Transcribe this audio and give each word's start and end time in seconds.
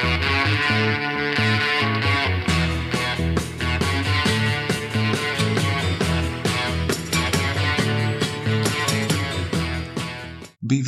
Thank 0.00 0.22
you. 0.30 0.37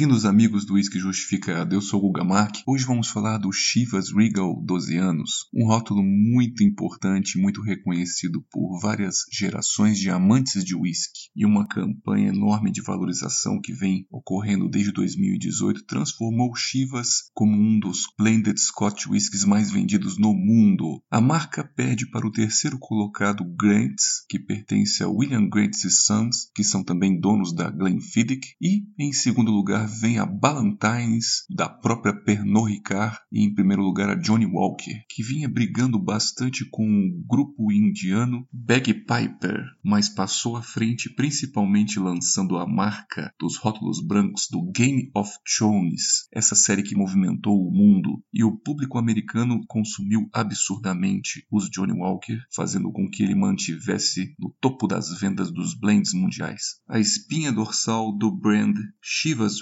Bem-vindos 0.01 0.25
amigos 0.25 0.65
do 0.65 0.77
Whisky 0.77 0.99
Justificado, 0.99 1.75
eu 1.75 1.83
sou 1.83 2.01
o 2.01 2.03
Guga 2.05 2.25
Mark. 2.25 2.63
Hoje 2.67 2.87
vamos 2.87 3.09
falar 3.09 3.37
do 3.37 3.53
Chivas 3.53 4.11
Regal 4.11 4.59
12 4.65 4.97
anos, 4.97 5.47
um 5.55 5.67
rótulo 5.67 6.03
muito 6.03 6.65
importante, 6.65 7.39
muito 7.39 7.61
reconhecido 7.61 8.43
por 8.51 8.81
várias 8.81 9.27
gerações 9.31 9.99
de 9.99 10.09
amantes 10.09 10.65
de 10.65 10.75
whisky 10.75 11.29
e 11.37 11.45
uma 11.45 11.69
campanha 11.69 12.31
enorme 12.31 12.73
de 12.73 12.81
valorização 12.81 13.61
que 13.61 13.75
vem 13.75 14.07
ocorrendo 14.11 14.71
desde 14.71 14.91
2018 14.91 15.85
transformou 15.85 16.57
Chivas 16.57 17.31
como 17.35 17.55
um 17.55 17.79
dos 17.79 18.05
blended 18.19 18.59
Scotch 18.59 19.07
whiskies 19.07 19.45
mais 19.45 19.71
vendidos 19.71 20.17
no 20.17 20.33
mundo. 20.33 21.03
A 21.11 21.21
marca 21.21 21.63
perde 21.63 22.11
para 22.11 22.27
o 22.27 22.33
terceiro 22.33 22.79
colocado 22.79 23.45
Grants, 23.45 24.25
que 24.31 24.39
pertence 24.39 25.03
a 25.03 25.09
William 25.11 25.47
Grant 25.47 25.75
Sons, 25.75 26.51
que 26.55 26.65
são 26.65 26.83
também 26.83 27.21
donos 27.21 27.55
da 27.55 27.69
Glenfiddich, 27.69 28.57
e 28.59 28.87
em 28.99 29.13
segundo 29.13 29.51
lugar 29.51 29.90
vem 29.91 30.19
a 30.19 30.25
Ballantines, 30.27 31.45
da 31.51 31.69
própria 31.69 32.15
Pernod 32.15 32.71
Ricard, 32.71 33.19
e 33.33 33.45
em 33.45 33.53
primeiro 33.53 33.83
lugar 33.83 34.09
a 34.09 34.15
Johnny 34.15 34.47
Walker, 34.47 35.05
que 35.09 35.23
vinha 35.23 35.49
brigando 35.49 35.99
bastante 35.99 36.65
com 36.71 36.85
o 36.85 37.25
grupo 37.27 37.73
indiano 37.73 38.47
Bagpiper, 38.53 39.65
mas 39.83 40.09
passou 40.09 40.57
à 40.57 40.63
frente 40.63 41.13
principalmente 41.15 41.99
lançando 41.99 42.57
a 42.57 42.67
marca 42.67 43.33
dos 43.39 43.57
rótulos 43.57 44.01
brancos 44.01 44.47
do 44.51 44.71
Game 44.71 45.11
of 45.15 45.31
Thrones, 45.45 46.29
essa 46.33 46.55
série 46.55 46.83
que 46.83 46.97
movimentou 46.97 47.67
o 47.67 47.73
mundo, 47.73 48.23
e 48.33 48.45
o 48.45 48.57
público 48.57 48.99
americano 48.99 49.61
consumiu 49.67 50.29
absurdamente 50.33 51.45
os 51.51 51.69
Johnny 51.69 51.93
Walker, 51.93 52.39
fazendo 52.55 52.93
com 52.93 53.09
que 53.11 53.23
ele 53.23 53.35
mantivesse 53.35 54.35
no 54.39 54.55
topo 54.61 54.87
das 54.87 55.19
vendas 55.19 55.51
dos 55.51 55.75
blends 55.75 56.15
mundiais. 56.15 56.81
A 56.89 56.99
espinha 56.99 57.53
dorsal 57.53 58.17
do 58.17 58.31
brand 58.31 58.77
Chivas 59.01 59.61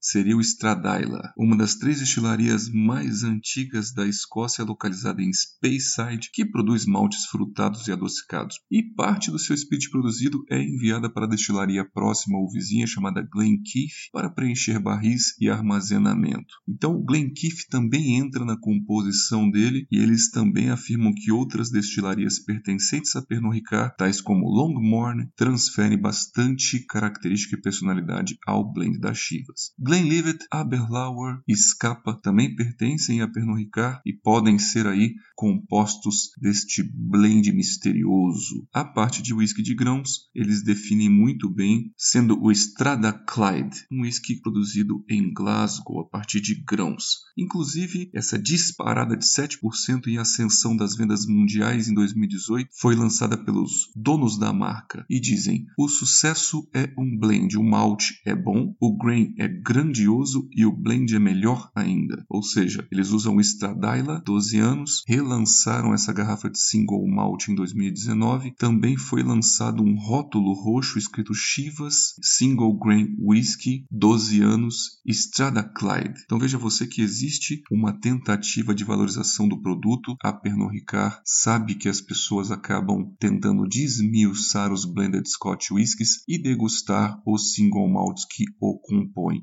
Seria 0.00 0.36
o 0.36 0.40
Stradaila, 0.40 1.32
uma 1.36 1.56
das 1.56 1.74
três 1.74 1.98
destilarias 2.00 2.68
mais 2.68 3.24
antigas 3.24 3.92
da 3.92 4.06
Escócia 4.06 4.64
localizada 4.64 5.22
em 5.22 5.32
Speyside, 5.32 6.30
que 6.32 6.44
produz 6.44 6.86
maltes 6.86 7.26
frutados 7.26 7.86
e 7.88 7.92
adocicados. 7.92 8.56
E 8.70 8.82
parte 8.82 9.30
do 9.30 9.38
seu 9.38 9.56
speed 9.56 9.90
produzido 9.90 10.44
é 10.50 10.62
enviada 10.62 11.10
para 11.10 11.26
a 11.26 11.28
destilaria 11.28 11.84
próxima 11.84 12.38
ou 12.38 12.50
vizinha 12.50 12.86
chamada 12.86 13.22
Glenkeith 13.22 14.10
para 14.12 14.30
preencher 14.30 14.78
barris 14.78 15.34
e 15.40 15.48
armazenamento. 15.48 16.54
Então 16.68 16.96
o 16.96 17.04
Glenkeith 17.04 17.68
também 17.70 18.16
entra 18.16 18.44
na 18.44 18.56
composição 18.58 19.50
dele 19.50 19.86
e 19.90 19.98
eles 19.98 20.30
também 20.30 20.70
afirmam 20.70 21.12
que 21.14 21.32
outras 21.32 21.70
destilarias 21.70 22.38
pertencentes 22.38 23.14
a 23.16 23.22
Pernod 23.22 23.56
Ricard, 23.56 23.94
tais 23.96 24.20
como 24.20 24.48
Longmorn, 24.48 25.28
transferem 25.36 25.98
bastante 25.98 26.84
característica 26.86 27.56
e 27.56 27.60
personalidade 27.60 28.38
ao 28.46 28.70
blend 28.72 28.98
da 28.98 29.14
Chivas. 29.38 29.72
Glenlivet, 29.78 30.38
Aberlour 30.50 31.40
e 31.46 31.56
Scapa 31.56 32.14
também 32.14 32.54
pertencem 32.54 33.20
a 33.20 33.28
Pernod 33.28 33.62
Ricard 33.62 34.00
e 34.04 34.12
podem 34.12 34.58
ser 34.58 34.86
aí 34.86 35.14
compostos 35.36 36.30
deste 36.40 36.82
blend 36.82 37.52
misterioso. 37.52 38.66
A 38.72 38.84
parte 38.84 39.22
de 39.22 39.32
whisky 39.32 39.62
de 39.62 39.74
grãos, 39.74 40.28
eles 40.34 40.62
definem 40.64 41.08
muito 41.08 41.48
bem, 41.48 41.92
sendo 41.96 42.42
o 42.42 42.50
Strada 42.50 43.12
Clyde, 43.12 43.86
um 43.90 44.02
whisky 44.02 44.40
produzido 44.40 45.04
em 45.08 45.32
Glasgow 45.32 46.00
a 46.00 46.08
partir 46.08 46.40
de 46.40 46.56
grãos. 46.64 47.18
Inclusive, 47.36 48.10
essa 48.12 48.38
disparada 48.38 49.16
de 49.16 49.24
7% 49.24 50.08
em 50.08 50.18
ascensão 50.18 50.76
das 50.76 50.96
vendas 50.96 51.26
mundiais 51.26 51.88
em 51.88 51.94
2018 51.94 52.70
foi 52.80 52.96
lançada 52.96 53.36
pelos 53.36 53.92
donos 53.94 54.36
da 54.36 54.52
marca 54.52 55.06
e 55.08 55.20
dizem: 55.20 55.66
"O 55.78 55.88
sucesso 55.88 56.68
é 56.74 56.92
um 56.98 57.16
blend, 57.16 57.56
o 57.56 57.62
malte 57.62 58.20
é 58.26 58.34
bom, 58.34 58.74
o 58.80 58.96
grain 58.96 59.27
é 59.36 59.48
grandioso 59.48 60.48
e 60.54 60.64
o 60.64 60.72
blend 60.72 61.14
é 61.14 61.18
melhor 61.18 61.70
ainda. 61.74 62.24
Ou 62.28 62.42
seja, 62.42 62.86
eles 62.90 63.10
usam 63.10 63.36
o 63.36 63.40
Stradaila, 63.40 64.22
12 64.24 64.58
anos, 64.58 65.02
relançaram 65.06 65.92
essa 65.92 66.12
garrafa 66.12 66.50
de 66.50 66.58
single 66.58 67.06
malt 67.08 67.48
em 67.48 67.54
2019. 67.54 68.54
Também 68.56 68.96
foi 68.96 69.22
lançado 69.22 69.82
um 69.82 69.96
rótulo 69.98 70.52
roxo 70.52 70.98
escrito 70.98 71.34
Chivas 71.34 72.14
Single 72.22 72.78
Grain 72.78 73.16
Whisky, 73.18 73.84
12 73.90 74.40
anos, 74.40 75.00
Strada 75.06 75.62
Clyde. 75.62 76.20
Então 76.24 76.38
veja 76.38 76.58
você 76.58 76.86
que 76.86 77.02
existe 77.02 77.62
uma 77.70 77.92
tentativa 77.92 78.74
de 78.74 78.84
valorização 78.84 79.48
do 79.48 79.60
produto. 79.60 80.16
A 80.22 80.32
Pernod 80.32 80.72
Ricard 80.72 81.18
sabe 81.24 81.74
que 81.74 81.88
as 81.88 82.00
pessoas 82.00 82.50
acabam 82.50 83.14
tentando 83.18 83.66
desmiuçar 83.68 84.72
os 84.72 84.84
blended 84.84 85.28
Scotch 85.28 85.70
whiskies 85.70 86.22
e 86.28 86.40
degustar 86.40 87.20
os 87.26 87.52
single 87.52 87.88
malts 87.88 88.24
que 88.24 88.44
o 88.60 88.78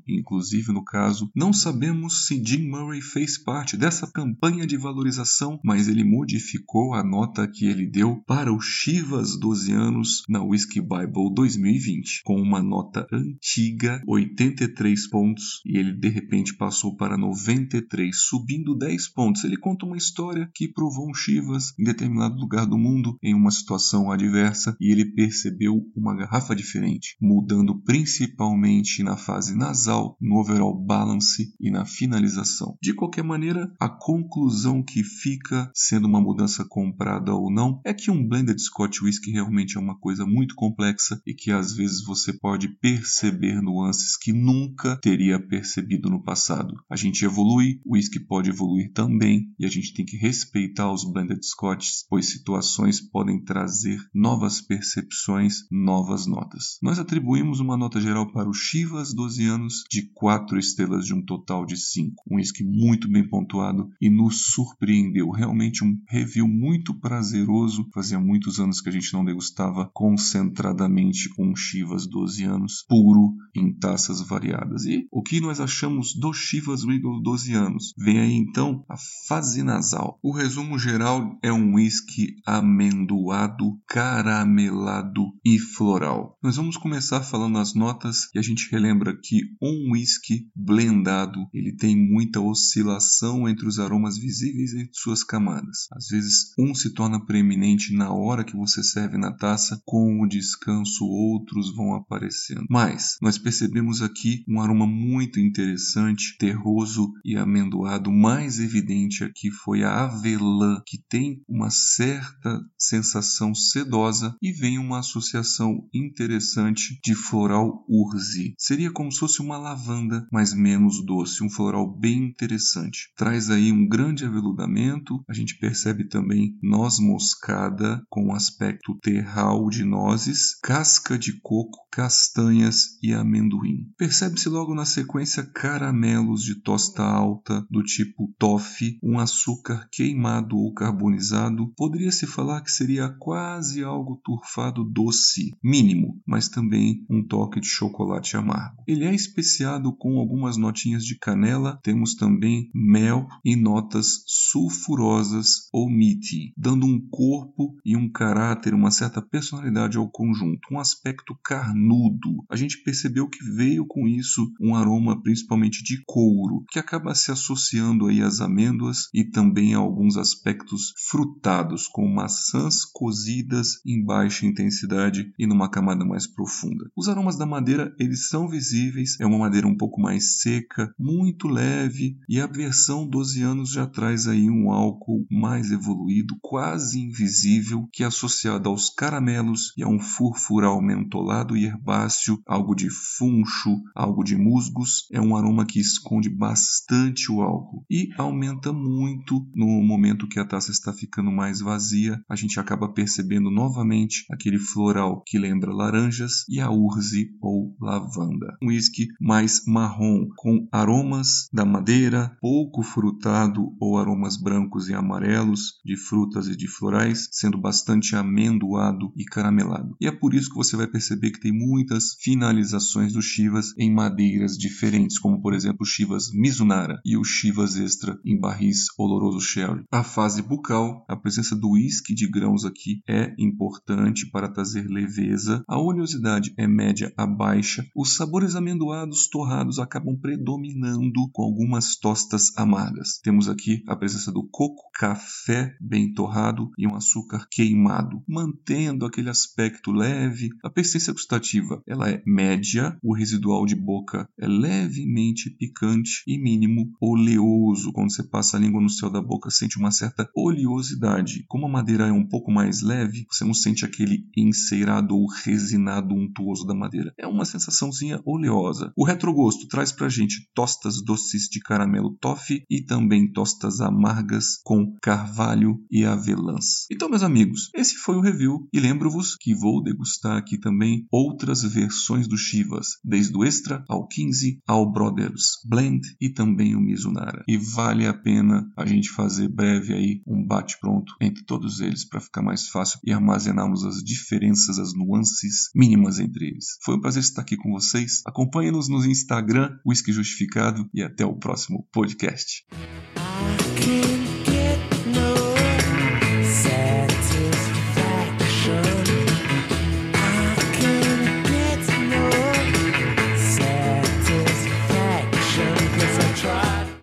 Inclusive, 0.08 0.72
no 0.72 0.84
caso, 0.84 1.30
não 1.34 1.52
sabemos 1.52 2.26
se 2.26 2.42
Jim 2.44 2.68
Murray 2.68 3.00
fez 3.00 3.38
parte 3.38 3.76
dessa 3.76 4.10
campanha 4.10 4.66
de 4.66 4.76
valorização, 4.76 5.60
mas 5.64 5.88
ele 5.88 6.04
modificou 6.04 6.94
a 6.94 7.04
nota 7.04 7.46
que 7.46 7.66
ele 7.66 7.86
deu 7.86 8.22
para 8.26 8.52
o 8.52 8.60
Chivas 8.60 9.38
12 9.38 9.72
anos 9.72 10.22
na 10.28 10.42
Whiskey 10.42 10.80
Bible 10.80 11.32
2020, 11.34 12.22
com 12.24 12.40
uma 12.40 12.62
nota 12.62 13.06
antiga, 13.12 14.02
83 14.06 15.08
pontos, 15.08 15.60
e 15.64 15.78
ele 15.78 15.92
de 15.92 16.08
repente 16.08 16.56
passou 16.56 16.96
para 16.96 17.16
93, 17.16 18.16
subindo 18.16 18.76
10 18.76 19.12
pontos. 19.12 19.44
Ele 19.44 19.56
conta 19.56 19.86
uma 19.86 19.96
história 19.96 20.50
que 20.54 20.68
provou 20.68 21.10
um 21.10 21.14
Chivas 21.14 21.72
em 21.78 21.84
determinado 21.84 22.36
lugar 22.36 22.66
do 22.66 22.78
mundo 22.78 23.16
em 23.22 23.34
uma 23.34 23.50
situação 23.50 24.10
adversa 24.10 24.76
e 24.80 24.90
ele 24.90 25.12
percebeu 25.12 25.82
uma 25.94 26.16
garrafa 26.16 26.54
diferente, 26.54 27.16
mudando 27.20 27.80
principalmente 27.82 29.02
na 29.02 29.16
fase 29.16 29.36
fase 29.36 29.54
nasal, 29.66 30.16
no 30.20 30.38
overall 30.38 30.74
balance 30.74 31.52
e 31.60 31.70
na 31.70 31.84
finalização. 31.84 32.76
De 32.80 32.94
qualquer 32.94 33.24
maneira, 33.24 33.72
a 33.80 33.88
conclusão 33.88 34.82
que 34.82 35.02
fica, 35.02 35.70
sendo 35.74 36.06
uma 36.06 36.20
mudança 36.20 36.64
comprada 36.68 37.34
ou 37.34 37.50
não, 37.50 37.80
é 37.84 37.92
que 37.92 38.10
um 38.10 38.26
blended 38.26 38.60
Scotch 38.60 39.02
Whisky 39.02 39.32
realmente 39.32 39.76
é 39.76 39.80
uma 39.80 39.98
coisa 39.98 40.24
muito 40.24 40.54
complexa 40.54 41.20
e 41.26 41.34
que 41.34 41.50
às 41.50 41.72
vezes 41.72 42.04
você 42.04 42.32
pode 42.32 42.68
perceber 42.78 43.60
nuances 43.60 44.16
que 44.16 44.32
nunca 44.32 44.96
teria 44.98 45.38
percebido 45.38 46.08
no 46.08 46.22
passado. 46.22 46.74
A 46.88 46.96
gente 46.96 47.24
evolui, 47.24 47.80
o 47.84 47.94
whisky 47.94 48.20
pode 48.20 48.50
evoluir 48.50 48.92
também 48.92 49.52
e 49.58 49.66
a 49.66 49.68
gente 49.68 49.94
tem 49.94 50.04
que 50.04 50.16
respeitar 50.16 50.92
os 50.92 51.04
blended 51.04 51.44
Scotches, 51.44 52.04
pois 52.08 52.30
situações 52.30 53.00
podem 53.00 53.42
trazer 53.42 53.98
novas 54.14 54.60
percepções, 54.60 55.66
novas 55.70 56.26
notas. 56.26 56.78
Nós 56.82 56.98
atribuímos 56.98 57.60
uma 57.60 57.76
nota 57.76 58.00
geral 58.00 58.30
para 58.32 58.48
o 58.48 58.54
Chivas 58.54 59.12
12 59.12 59.26
12 59.26 59.48
anos 59.56 59.84
de 59.90 60.02
4 60.12 60.58
estrelas 60.58 61.06
de 61.06 61.14
um 61.14 61.22
total 61.22 61.64
de 61.64 61.76
5. 61.76 62.22
Um 62.30 62.36
whisky 62.36 62.62
muito 62.62 63.10
bem 63.10 63.26
pontuado 63.26 63.90
e 64.00 64.08
nos 64.08 64.52
surpreendeu. 64.52 65.30
Realmente 65.30 65.82
um 65.82 65.98
review 66.08 66.46
muito 66.46 66.94
prazeroso. 66.94 67.88
Fazia 67.92 68.20
muitos 68.20 68.60
anos 68.60 68.80
que 68.80 68.88
a 68.88 68.92
gente 68.92 69.12
não 69.12 69.24
degustava 69.24 69.90
concentradamente 69.92 71.30
um 71.38 71.56
Chivas 71.56 72.06
12 72.06 72.44
anos 72.44 72.84
puro 72.88 73.34
em 73.54 73.72
taças 73.72 74.20
variadas. 74.20 74.84
E 74.84 75.06
o 75.10 75.22
que 75.22 75.40
nós 75.40 75.58
achamos 75.58 76.14
do 76.14 76.32
Chivas 76.32 76.84
Regal 76.84 77.20
12 77.20 77.54
anos? 77.54 77.94
Vem 77.98 78.20
aí 78.20 78.32
então 78.32 78.84
a 78.88 78.96
fase 79.26 79.62
nasal. 79.62 80.18
O 80.22 80.32
resumo 80.32 80.78
geral 80.78 81.38
é 81.42 81.52
um 81.52 81.74
whisky 81.74 82.36
amendoado, 82.46 83.78
caramelado 83.88 85.32
e 85.44 85.58
floral. 85.58 86.36
Nós 86.42 86.56
vamos 86.56 86.76
começar 86.76 87.22
falando 87.22 87.58
as 87.58 87.74
notas 87.74 88.28
e 88.34 88.38
a 88.38 88.42
gente 88.42 88.70
relembra 88.70 89.16
que 89.16 89.40
um 89.60 89.92
whisky 89.92 90.48
blendado 90.54 91.46
ele 91.52 91.72
tem 91.72 91.96
muita 91.96 92.40
oscilação 92.40 93.48
entre 93.48 93.66
os 93.66 93.78
aromas 93.78 94.18
visíveis 94.18 94.72
entre 94.74 94.90
suas 94.94 95.22
camadas. 95.22 95.86
Às 95.92 96.08
vezes 96.08 96.52
um 96.58 96.74
se 96.74 96.92
torna 96.92 97.24
preeminente 97.24 97.94
na 97.94 98.12
hora 98.12 98.44
que 98.44 98.56
você 98.56 98.82
serve 98.82 99.16
na 99.16 99.32
taça, 99.32 99.80
com 99.84 100.20
o 100.20 100.28
descanso 100.28 101.04
outros 101.04 101.74
vão 101.74 101.94
aparecendo. 101.94 102.66
Mas 102.68 103.16
nós 103.20 103.38
percebemos 103.38 104.02
aqui 104.02 104.44
um 104.48 104.60
aroma 104.60 104.86
muito 104.86 105.40
interessante, 105.40 106.36
terroso 106.38 107.12
e 107.24 107.36
amendoado. 107.36 108.10
mais 108.12 108.58
evidente 108.58 109.24
aqui 109.24 109.50
foi 109.50 109.82
a 109.82 110.04
avelã, 110.04 110.82
que 110.86 110.98
tem 111.08 111.42
uma 111.48 111.70
certa 111.70 112.60
sensação 112.78 113.54
sedosa 113.54 114.36
e 114.42 114.52
vem 114.52 114.78
uma 114.78 115.00
associação 115.00 115.88
interessante 115.92 116.98
de 117.02 117.14
floral 117.14 117.84
urze. 117.88 118.54
Seria 118.58 118.90
como 118.90 119.10
se 119.12 119.18
fosse 119.18 119.35
uma 119.40 119.58
lavanda, 119.58 120.26
mas 120.32 120.54
menos 120.54 121.04
doce, 121.04 121.42
um 121.42 121.50
floral 121.50 121.86
bem 121.86 122.24
interessante. 122.24 123.10
Traz 123.16 123.50
aí 123.50 123.72
um 123.72 123.86
grande 123.88 124.24
aveludamento, 124.24 125.22
a 125.28 125.32
gente 125.32 125.58
percebe 125.58 126.08
também 126.08 126.56
noz 126.62 126.98
moscada 126.98 128.02
com 128.08 128.34
aspecto 128.34 128.96
terral 129.00 129.68
de 129.68 129.84
nozes, 129.84 130.58
casca 130.62 131.18
de 131.18 131.40
coco, 131.40 131.86
castanhas 131.90 132.98
e 133.02 133.12
amendoim. 133.12 133.90
Percebe-se 133.96 134.48
logo 134.48 134.74
na 134.74 134.84
sequência 134.84 135.42
caramelos 135.42 136.42
de 136.42 136.60
tosta 136.60 137.02
alta 137.02 137.66
do 137.70 137.82
tipo 137.82 138.34
toffee, 138.38 138.98
um 139.02 139.18
açúcar 139.18 139.88
queimado 139.90 140.56
ou 140.56 140.74
carbonizado. 140.74 141.72
Poderia-se 141.76 142.26
falar 142.26 142.60
que 142.60 142.70
seria 142.70 143.08
quase 143.18 143.82
algo 143.82 144.20
turfado 144.22 144.84
doce, 144.84 145.56
mínimo, 145.62 146.20
mas 146.26 146.48
também 146.48 147.04
um 147.08 147.26
toque 147.26 147.60
de 147.60 147.66
chocolate 147.66 148.36
amargo. 148.36 148.82
Ele 148.86 149.04
é 149.04 149.14
especiado 149.26 149.92
com 149.96 150.18
algumas 150.18 150.56
notinhas 150.56 151.04
de 151.04 151.18
canela, 151.18 151.78
temos 151.82 152.14
também 152.14 152.70
mel 152.74 153.26
e 153.44 153.56
notas 153.56 154.22
sulfurosas 154.26 155.68
ou 155.72 155.90
meaty, 155.90 156.52
dando 156.56 156.86
um 156.86 157.00
corpo 157.10 157.76
e 157.84 157.96
um 157.96 158.10
caráter, 158.10 158.74
uma 158.74 158.90
certa 158.90 159.20
personalidade 159.20 159.96
ao 159.96 160.08
conjunto, 160.08 160.68
um 160.72 160.78
aspecto 160.78 161.36
carnudo. 161.44 162.44
A 162.50 162.56
gente 162.56 162.82
percebeu 162.82 163.28
que 163.28 163.44
veio 163.44 163.86
com 163.86 164.06
isso 164.06 164.50
um 164.60 164.74
aroma 164.74 165.20
principalmente 165.22 165.82
de 165.82 166.02
couro, 166.06 166.64
que 166.70 166.78
acaba 166.78 167.14
se 167.14 167.30
associando 167.30 168.06
aí 168.06 168.22
às 168.22 168.40
amêndoas 168.40 169.08
e 169.12 169.24
também 169.24 169.74
a 169.74 169.78
alguns 169.78 170.16
aspectos 170.16 170.92
frutados, 171.08 171.86
com 171.88 172.06
maçãs 172.06 172.84
cozidas 172.84 173.80
em 173.84 174.04
baixa 174.04 174.46
intensidade 174.46 175.32
e 175.38 175.46
numa 175.46 175.70
camada 175.70 176.04
mais 176.04 176.26
profunda. 176.26 176.90
Os 176.96 177.08
aromas 177.08 177.36
da 177.36 177.46
madeira, 177.46 177.94
eles 177.98 178.28
são 178.28 178.48
visíveis, 178.48 179.05
é 179.20 179.26
uma 179.26 179.38
madeira 179.38 179.66
um 179.66 179.76
pouco 179.76 180.00
mais 180.00 180.40
seca, 180.40 180.92
muito 180.98 181.48
leve, 181.48 182.16
e 182.28 182.40
a 182.40 182.46
versão 182.46 183.08
12 183.08 183.42
anos 183.42 183.70
já 183.70 183.86
traz 183.86 184.26
aí 184.26 184.50
um 184.50 184.70
álcool 184.70 185.26
mais 185.30 185.70
evoluído, 185.70 186.36
quase 186.40 187.00
invisível, 187.00 187.88
que 187.92 188.02
é 188.02 188.06
associado 188.06 188.68
aos 188.68 188.90
caramelos 188.90 189.72
e 189.76 189.82
a 189.82 189.88
um 189.88 190.00
furfural 190.00 190.80
mentolado 190.82 191.56
e 191.56 191.64
herbáceo, 191.64 192.40
algo 192.46 192.74
de 192.74 192.88
funcho, 192.90 193.76
algo 193.94 194.24
de 194.24 194.36
musgos, 194.36 195.06
é 195.12 195.20
um 195.20 195.36
aroma 195.36 195.66
que 195.66 195.80
esconde 195.80 196.28
bastante 196.28 197.30
o 197.30 197.42
álcool 197.42 197.84
e 197.90 198.08
aumenta 198.16 198.72
muito 198.72 199.46
no 199.54 199.66
momento 199.82 200.28
que 200.28 200.38
a 200.38 200.44
taça 200.44 200.70
está 200.70 200.92
ficando 200.92 201.30
mais 201.30 201.60
vazia, 201.60 202.20
a 202.28 202.36
gente 202.36 202.58
acaba 202.58 202.92
percebendo 202.92 203.50
novamente 203.50 204.24
aquele 204.30 204.58
floral 204.58 205.22
que 205.26 205.38
lembra 205.38 205.72
laranjas 205.72 206.44
e 206.48 206.60
a 206.60 206.70
urze 206.70 207.30
ou 207.40 207.74
lavanda. 207.80 208.56
Um 208.62 208.70
whisky 208.96 209.08
mais 209.20 209.62
marrom, 209.66 210.28
com 210.36 210.66
aromas 210.72 211.48
da 211.52 211.64
madeira, 211.64 212.36
pouco 212.40 212.82
frutado 212.82 213.74
ou 213.78 213.98
aromas 213.98 214.36
brancos 214.36 214.88
e 214.88 214.94
amarelos 214.94 215.74
de 215.84 215.96
frutas 215.96 216.48
e 216.48 216.56
de 216.56 216.66
florais, 216.66 217.28
sendo 217.30 217.58
bastante 217.58 218.16
amendoado 218.16 219.12
e 219.16 219.24
caramelado. 219.24 219.96
E 220.00 220.06
é 220.06 220.12
por 220.12 220.34
isso 220.34 220.50
que 220.50 220.56
você 220.56 220.76
vai 220.76 220.86
perceber 220.86 221.30
que 221.30 221.40
tem 221.40 221.52
muitas 221.52 222.14
finalizações 222.20 223.12
do 223.12 223.22
Chivas 223.22 223.74
em 223.78 223.92
madeiras 223.92 224.56
diferentes, 224.56 225.18
como 225.18 225.40
por 225.40 225.52
exemplo 225.52 225.78
o 225.80 225.86
Chivas 225.86 226.30
Mizunara 226.32 227.00
e 227.04 227.16
o 227.16 227.24
Chivas 227.24 227.76
Extra 227.76 228.18
em 228.24 228.38
barris 228.38 228.86
oloroso 228.98 229.40
sherry. 229.40 229.84
A 229.92 230.02
fase 230.02 230.42
bucal, 230.42 231.04
a 231.08 231.16
presença 231.16 231.54
do 231.54 231.72
uísque 231.72 232.14
de 232.14 232.28
grãos 232.28 232.64
aqui 232.64 233.00
é 233.08 233.34
importante 233.38 234.30
para 234.30 234.48
trazer 234.48 234.86
leveza. 234.88 235.62
A 235.68 235.78
oleosidade 235.78 236.54
é 236.56 236.66
média 236.66 237.12
a 237.16 237.26
baixa. 237.26 237.84
Os 237.94 238.16
sabores 238.16 238.54
amendoados 238.54 238.85
torrados 239.30 239.78
acabam 239.78 240.16
predominando 240.16 241.28
com 241.32 241.42
algumas 241.42 241.96
tostas 241.96 242.56
amargas. 242.56 243.18
Temos 243.22 243.48
aqui 243.48 243.82
a 243.86 243.96
presença 243.96 244.32
do 244.32 244.46
coco, 244.48 244.82
café 244.94 245.76
bem 245.80 246.12
torrado 246.12 246.70
e 246.78 246.86
um 246.86 246.94
açúcar 246.94 247.46
queimado, 247.50 248.22
mantendo 248.28 249.04
aquele 249.04 249.30
aspecto 249.30 249.92
leve. 249.92 250.50
A 250.62 250.70
persistência 250.70 251.12
gustativa 251.12 251.82
ela 251.86 252.10
é 252.10 252.22
média, 252.26 252.96
o 253.02 253.14
residual 253.14 253.66
de 253.66 253.74
boca 253.74 254.28
é 254.38 254.46
levemente 254.46 255.50
picante 255.50 256.22
e 256.26 256.38
mínimo 256.38 256.90
oleoso. 257.00 257.65
Quando 257.92 258.12
você 258.12 258.22
passa 258.22 258.56
a 258.56 258.60
língua 258.60 258.80
no 258.80 258.90
céu 258.90 259.10
da 259.10 259.20
boca, 259.20 259.50
sente 259.50 259.78
uma 259.78 259.90
certa 259.90 260.28
oleosidade. 260.34 261.44
Como 261.48 261.66
a 261.66 261.70
madeira 261.70 262.06
é 262.06 262.12
um 262.12 262.26
pouco 262.26 262.50
mais 262.50 262.82
leve, 262.82 263.26
você 263.30 263.44
não 263.44 263.54
sente 263.54 263.84
aquele 263.84 264.24
enceirado 264.36 265.14
ou 265.14 265.26
resinado 265.26 266.14
untuoso 266.14 266.66
da 266.66 266.74
madeira. 266.74 267.12
É 267.18 267.26
uma 267.26 267.44
sensaçãozinha 267.44 268.20
oleosa. 268.24 268.92
O 268.96 269.04
retrogosto 269.04 269.66
traz 269.68 269.92
pra 269.92 270.08
gente 270.08 270.48
tostas 270.54 271.02
doces 271.02 271.48
de 271.50 271.60
caramelo 271.60 272.16
toffee 272.20 272.64
e 272.70 272.82
também 272.82 273.30
tostas 273.30 273.80
amargas 273.80 274.58
com 274.64 274.94
carvalho 275.02 275.78
e 275.90 276.04
avelãs. 276.04 276.86
Então, 276.90 277.08
meus 277.08 277.22
amigos, 277.22 277.70
esse 277.74 277.96
foi 277.96 278.16
o 278.16 278.20
review 278.20 278.68
e 278.72 278.80
lembro-vos 278.80 279.36
que 279.40 279.54
vou 279.54 279.82
degustar 279.82 280.36
aqui 280.36 280.58
também 280.58 281.06
outras 281.10 281.62
versões 281.62 282.28
do 282.28 282.36
Chivas, 282.36 282.98
desde 283.04 283.36
o 283.36 283.44
Extra 283.44 283.84
ao 283.88 284.06
15 284.06 284.60
ao 284.66 284.90
Brothers 284.90 285.60
Blend 285.64 286.00
e 286.20 286.28
também 286.28 286.74
o 286.74 286.80
Mizunara. 286.80 287.44
E 287.48 287.56
vale 287.74 288.06
a 288.06 288.14
pena 288.14 288.70
a 288.76 288.84
gente 288.84 289.10
fazer 289.10 289.48
breve 289.48 289.94
aí 289.94 290.22
um 290.26 290.44
bate-pronto 290.44 291.14
entre 291.20 291.44
todos 291.44 291.80
eles 291.80 292.04
para 292.04 292.20
ficar 292.20 292.42
mais 292.42 292.68
fácil 292.68 292.98
e 293.04 293.12
armazenarmos 293.12 293.84
as 293.84 294.02
diferenças, 294.02 294.78
as 294.78 294.94
nuances 294.94 295.70
mínimas 295.74 296.18
entre 296.18 296.48
eles. 296.48 296.78
Foi 296.82 296.96
um 296.96 297.00
prazer 297.00 297.22
estar 297.22 297.42
aqui 297.42 297.56
com 297.56 297.72
vocês. 297.72 298.22
Acompanhe-nos 298.26 298.88
no 298.88 299.04
Instagram, 299.04 299.78
Whisky 299.86 300.12
Justificado, 300.12 300.88
e 300.92 301.02
até 301.02 301.24
o 301.24 301.34
próximo 301.34 301.86
podcast. 301.92 302.64